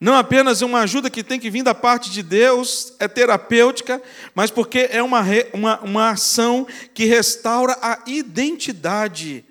[0.00, 4.02] não apenas uma ajuda que tem que vir da parte de Deus, é terapêutica,
[4.34, 9.44] mas porque é uma, uma, uma ação que restaura a identidade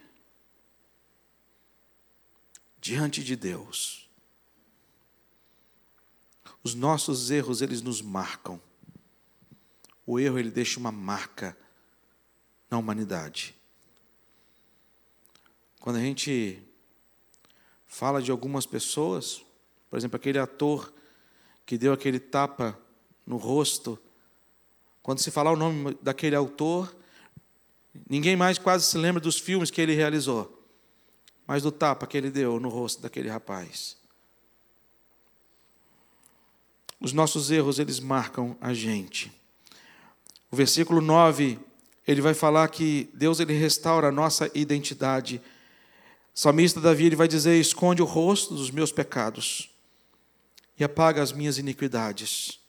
[2.81, 4.09] diante de Deus.
[6.63, 8.61] Os nossos erros, eles nos marcam.
[10.05, 11.55] O erro, ele deixa uma marca
[12.69, 13.55] na humanidade.
[15.81, 16.61] Quando a gente
[17.87, 19.43] fala de algumas pessoas,
[19.89, 20.93] por exemplo, aquele ator
[21.65, 22.79] que deu aquele tapa
[23.25, 23.99] no rosto,
[25.01, 26.95] quando se falar o nome daquele autor,
[28.07, 30.59] ninguém mais quase se lembra dos filmes que ele realizou.
[31.47, 33.97] mas do tapa que ele deu no rosto daquele rapaz.
[36.99, 39.33] Os nossos erros, eles marcam a gente.
[40.49, 41.59] O versículo 9,
[42.07, 45.41] ele vai falar que Deus ele restaura a nossa identidade.
[46.33, 49.69] Salmista Davi ele vai dizer: "Esconde o rosto dos meus pecados
[50.79, 52.59] e apaga as minhas iniquidades".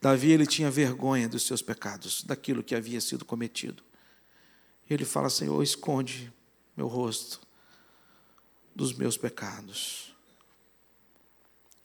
[0.00, 3.82] Davi ele tinha vergonha dos seus pecados, daquilo que havia sido cometido.
[4.88, 6.32] Ele fala: Senhor, esconde
[6.76, 7.40] meu rosto
[8.74, 10.14] dos meus pecados.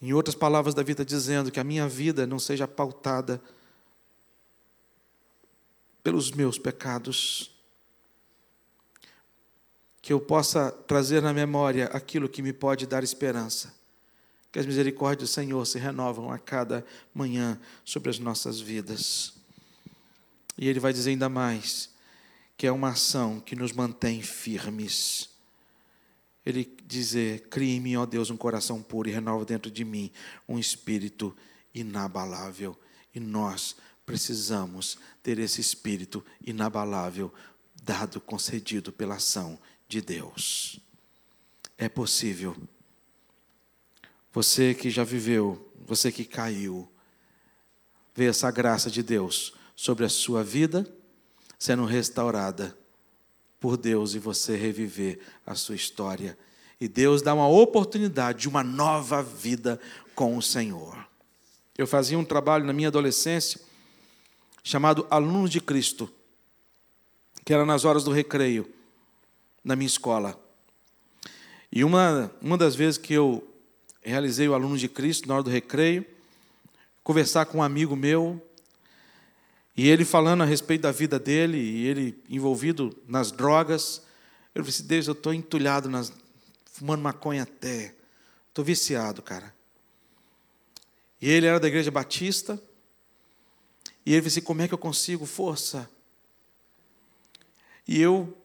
[0.01, 3.41] Em outras palavras, Davi está dizendo que a minha vida não seja pautada
[6.03, 7.52] pelos meus pecados,
[10.03, 13.73] que eu possa trazer na memória aquilo que me pode dar esperança
[14.53, 19.33] que as misericórdias do Senhor se renovam a cada manhã sobre as nossas vidas.
[20.55, 21.89] E Ele vai dizer ainda mais,
[22.55, 25.27] que é uma ação que nos mantém firmes.
[26.45, 30.11] Ele dizer: Crie em mim, ó Deus, um coração puro e renova dentro de mim
[30.47, 31.35] um espírito
[31.73, 32.79] inabalável.
[33.15, 33.75] E nós
[34.05, 37.33] precisamos ter esse espírito inabalável
[37.81, 39.57] dado, concedido pela ação
[39.93, 40.79] de Deus.
[41.77, 42.55] É possível
[44.31, 46.91] você que já viveu, você que caiu,
[48.15, 50.91] vê essa graça de Deus sobre a sua vida
[51.59, 52.75] sendo restaurada
[53.59, 56.37] por Deus e você reviver a sua história.
[56.81, 59.79] E Deus dá uma oportunidade de uma nova vida
[60.15, 61.07] com o Senhor.
[61.77, 63.61] Eu fazia um trabalho na minha adolescência
[64.63, 66.11] chamado Alunos de Cristo,
[67.45, 68.67] que era nas horas do recreio,
[69.63, 70.39] na minha escola.
[71.71, 73.47] E uma, uma das vezes que eu
[74.01, 76.05] realizei o Aluno de Cristo na hora do recreio,
[77.03, 78.41] conversar com um amigo meu,
[79.75, 84.03] e ele falando a respeito da vida dele, e ele envolvido nas drogas.
[84.53, 86.13] Eu falei assim, Deus, eu estou entulhado, nas,
[86.65, 87.95] fumando maconha até.
[88.49, 89.53] Estou viciado, cara.
[91.19, 92.61] E ele era da igreja batista.
[94.05, 95.89] E ele disse, assim, como é que eu consigo força?
[97.87, 98.37] E eu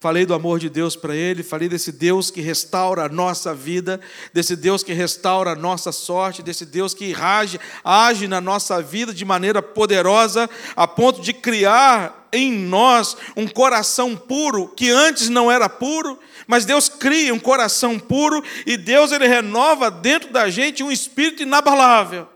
[0.00, 4.00] Falei do amor de Deus para ele, falei desse Deus que restaura a nossa vida,
[4.32, 9.12] desse Deus que restaura a nossa sorte, desse Deus que age, age na nossa vida
[9.12, 15.50] de maneira poderosa, a ponto de criar em nós um coração puro que antes não
[15.50, 20.80] era puro, mas Deus cria um coração puro e Deus ele renova dentro da gente
[20.80, 22.28] um espírito inabalável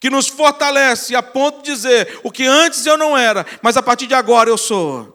[0.00, 3.82] que nos fortalece a ponto de dizer o que antes eu não era, mas a
[3.82, 5.13] partir de agora eu sou.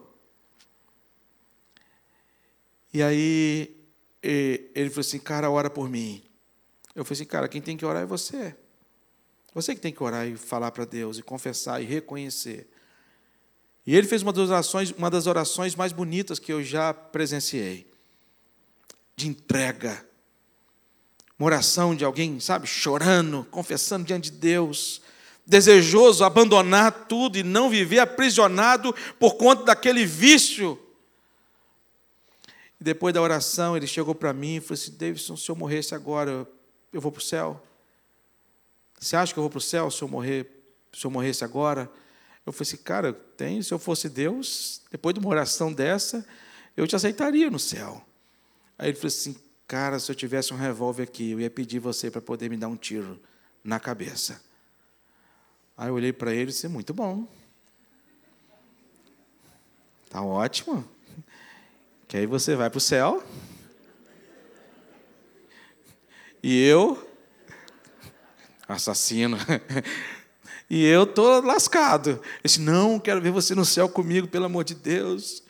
[2.93, 3.75] E aí
[4.21, 6.21] ele falou assim, cara, ora por mim.
[6.95, 8.55] Eu falei assim, cara, quem tem que orar é você.
[9.53, 12.69] Você que tem que orar e falar para Deus, e confessar e reconhecer.
[13.85, 17.89] E ele fez uma das, orações, uma das orações mais bonitas que eu já presenciei.
[19.15, 20.05] De entrega.
[21.37, 25.01] Uma oração de alguém, sabe, chorando, confessando diante de Deus,
[25.45, 30.77] desejoso abandonar tudo e não viver aprisionado por conta daquele vício
[32.79, 35.93] e depois da oração, ele chegou para mim e falou assim: Davidson, se eu morresse
[35.93, 36.47] agora,
[36.93, 37.61] eu vou para o céu?
[38.99, 40.49] Você acha que eu vou para o céu se eu, morrer,
[40.93, 41.89] se eu morresse agora?
[42.45, 46.25] Eu falei assim, cara, tem, se eu fosse Deus, depois de uma oração dessa,
[46.75, 48.03] eu te aceitaria no céu.
[48.77, 49.35] Aí ele falou assim,
[49.67, 52.67] cara, se eu tivesse um revólver aqui, eu ia pedir você para poder me dar
[52.67, 53.21] um tiro
[53.63, 54.41] na cabeça.
[55.77, 57.27] Aí eu olhei para ele e disse, muito bom.
[60.09, 60.85] Tá ótimo.
[62.09, 63.23] Que aí você vai para o céu.
[66.41, 67.07] E eu,
[68.67, 69.37] assassino,
[70.67, 72.09] e eu tô lascado.
[72.09, 75.43] Eu disse, não, quero ver você no céu comigo, pelo amor de Deus.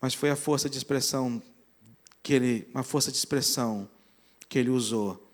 [0.00, 1.42] Mas foi a força de expressão
[2.22, 3.90] que ele, uma força de expressão
[4.48, 5.28] que ele usou,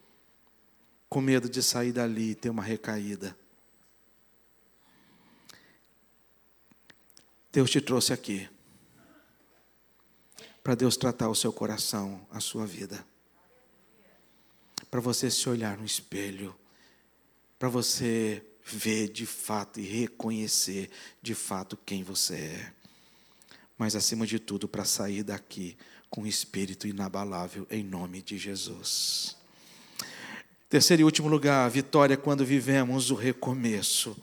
[1.07, 3.37] com medo de sair dali e ter uma recaída.
[7.53, 8.49] Deus te trouxe aqui
[10.65, 13.07] para Deus tratar o seu coração, a sua vida.
[14.91, 16.57] Para você se olhar no espelho,
[17.59, 20.91] para você ver de fato e reconhecer
[21.21, 22.73] de fato quem você é.
[23.77, 25.77] Mas acima de tudo, para sair daqui
[26.09, 29.37] com um espírito inabalável em nome de Jesus.
[30.71, 34.17] Terceiro e último lugar, vitória quando vivemos o recomeço.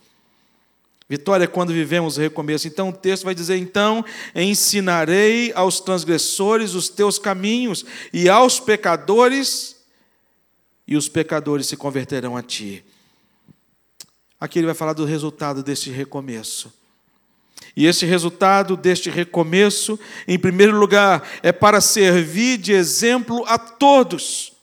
[1.12, 2.70] Vitória é quando vivemos o recomeço.
[2.70, 9.76] Então o texto vai dizer: Então ensinarei aos transgressores os teus caminhos, e aos pecadores,
[10.88, 12.82] e os pecadores se converterão a ti.
[14.40, 16.74] Aqui ele vai falar do resultado deste recomeço.
[17.76, 24.54] E esse resultado deste recomeço, em primeiro lugar, é para servir de exemplo a todos.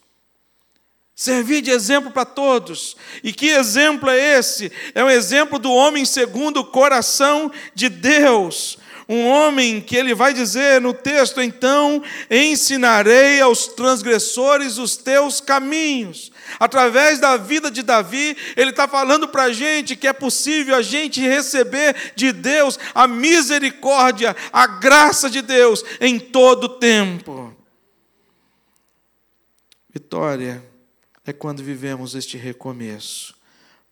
[1.18, 2.96] Servir de exemplo para todos.
[3.24, 4.70] E que exemplo é esse?
[4.94, 8.78] É um exemplo do homem segundo o coração de Deus.
[9.08, 12.00] Um homem que ele vai dizer no texto, então,
[12.30, 16.30] ensinarei aos transgressores os teus caminhos.
[16.60, 20.82] Através da vida de Davi, ele está falando para a gente que é possível a
[20.82, 27.52] gente receber de Deus a misericórdia, a graça de Deus em todo o tempo.
[29.92, 30.77] Vitória
[31.28, 33.36] é quando vivemos este recomeço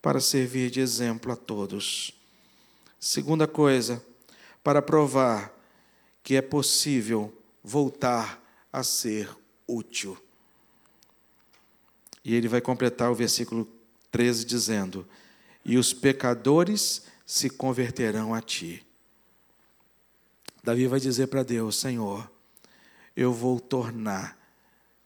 [0.01, 2.18] para servir de exemplo a todos.
[2.99, 4.03] Segunda coisa,
[4.64, 5.53] para provar
[6.22, 9.28] que é possível voltar a ser
[9.68, 10.16] útil.
[12.24, 13.68] E ele vai completar o versículo
[14.11, 15.07] 13 dizendo:
[15.62, 18.82] E os pecadores se converterão a ti.
[20.64, 22.30] Davi vai dizer para Deus: Senhor,
[23.14, 24.39] eu vou tornar,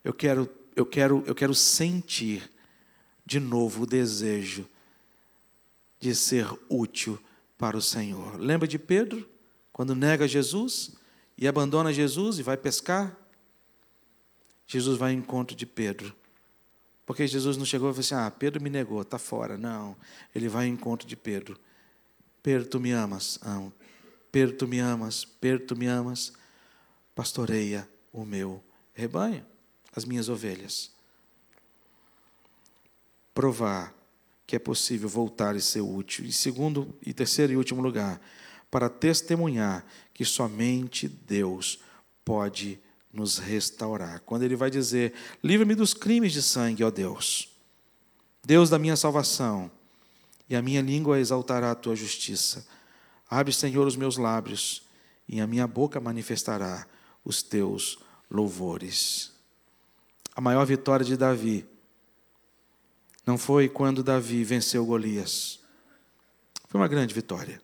[0.05, 2.51] eu quero eu quero, eu quero sentir
[3.25, 4.67] de novo o desejo
[6.01, 7.19] de ser útil
[7.59, 8.41] para o Senhor.
[8.41, 9.29] Lembra de Pedro,
[9.73, 10.97] quando nega Jesus
[11.37, 13.17] e abandona Jesus e vai pescar?
[14.67, 16.15] Jesus vai ao encontro de Pedro.
[17.05, 19.59] Porque Jesus não chegou e falou assim: Ah, Pedro me negou, está fora.
[19.59, 19.97] Não.
[20.35, 21.59] Ele vai ao encontro de Pedro.
[22.43, 23.39] Pedro, tu me amas?
[23.43, 23.73] Amo.
[24.33, 25.25] Pedro, tu me amas?
[25.25, 26.33] Pedro, tu me amas?
[27.15, 28.63] Pastoreia o meu
[28.95, 29.45] rebanho
[29.95, 30.91] as minhas ovelhas.
[33.35, 33.95] Provar
[34.47, 36.25] que é possível voltar e ser útil.
[36.25, 38.21] E segundo, e terceiro e último lugar,
[38.71, 41.79] para testemunhar que somente Deus
[42.25, 42.79] pode
[43.13, 44.21] nos restaurar.
[44.21, 47.49] Quando ele vai dizer: Livra-me dos crimes de sangue, ó Deus,
[48.45, 49.71] Deus da minha salvação,
[50.49, 52.67] e a minha língua exaltará a tua justiça.
[53.29, 54.83] Abre, Senhor, os meus lábios,
[55.29, 56.87] e a minha boca manifestará
[57.25, 59.40] os teus louvores
[60.35, 61.67] a maior vitória de Davi
[63.27, 65.61] não foi quando Davi venceu Golias.
[66.69, 67.61] Foi uma grande vitória.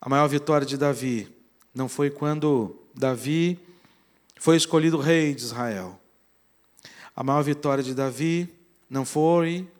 [0.00, 1.28] A maior vitória de Davi
[1.74, 3.60] não foi quando Davi
[4.36, 6.00] foi escolhido rei de Israel.
[7.14, 8.52] A maior vitória de Davi
[8.88, 9.70] não foi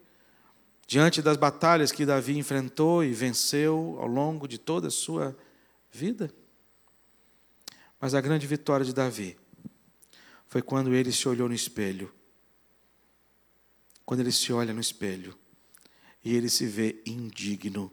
[0.87, 5.37] diante das batalhas que Davi enfrentou e venceu ao longo de toda a sua
[5.91, 6.31] vida.
[7.99, 9.40] Mas a grande vitória de Davi
[10.51, 12.13] foi quando ele se olhou no espelho.
[14.05, 15.39] Quando ele se olha no espelho
[16.25, 17.91] e ele se vê indigno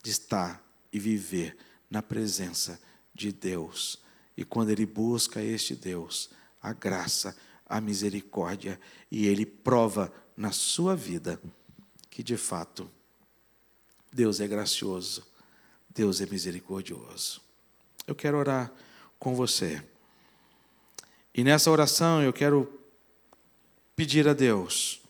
[0.00, 1.56] de estar e viver
[1.90, 2.80] na presença
[3.12, 4.00] de Deus.
[4.36, 6.30] E quando ele busca este Deus,
[6.62, 7.36] a graça,
[7.66, 8.80] a misericórdia,
[9.10, 11.42] e ele prova na sua vida
[12.08, 12.88] que de fato
[14.12, 15.26] Deus é gracioso,
[15.90, 17.40] Deus é misericordioso.
[18.06, 18.72] Eu quero orar
[19.18, 19.84] com você.
[21.34, 22.80] E nessa oração eu quero
[23.94, 25.00] pedir a Deus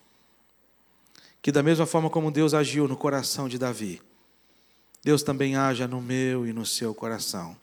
[1.40, 4.02] que, da mesma forma como Deus agiu no coração de Davi,
[5.02, 7.56] Deus também haja no meu e no seu coração,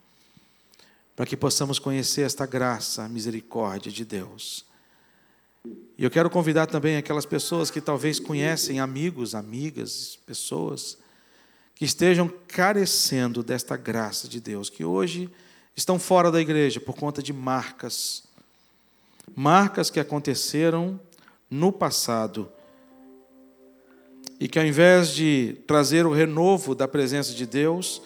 [1.15, 4.65] para que possamos conhecer esta graça, misericórdia de Deus.
[5.97, 10.97] E eu quero convidar também aquelas pessoas que talvez conhecem amigos, amigas, pessoas
[11.73, 15.29] que estejam carecendo desta graça de Deus, que hoje
[15.75, 18.24] estão fora da igreja por conta de marcas
[19.33, 20.99] marcas que aconteceram
[21.49, 22.51] no passado
[24.39, 28.01] e que ao invés de trazer o renovo da presença de Deus,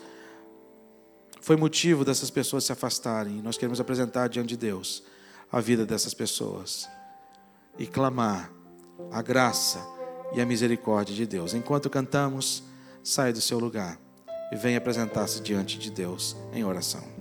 [1.42, 3.42] foi motivo dessas pessoas se afastarem.
[3.42, 5.04] Nós queremos apresentar diante de Deus
[5.52, 6.88] a vida dessas pessoas
[7.78, 8.52] e clamar
[9.12, 9.80] a graça
[10.34, 11.54] e a misericórdia de Deus.
[11.54, 12.64] Enquanto cantamos,
[13.04, 14.00] saia do seu lugar
[14.52, 17.19] e venha apresentar-se diante de Deus em oração.